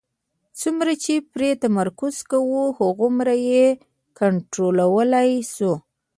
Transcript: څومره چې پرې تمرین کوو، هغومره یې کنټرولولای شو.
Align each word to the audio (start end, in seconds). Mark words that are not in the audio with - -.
څومره 0.59 0.91
چې 1.03 1.13
پرې 1.33 1.49
تمرین 1.61 2.15
کوو، 2.31 2.61
هغومره 2.79 3.33
یې 3.49 3.65
کنټرولولای 4.19 5.31
شو. 5.53 5.73